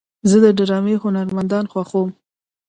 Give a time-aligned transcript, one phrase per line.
[0.29, 2.09] زه د ډرامې هنرمندان خوښوم.